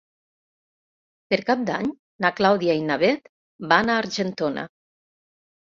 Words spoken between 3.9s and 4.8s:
a Argentona.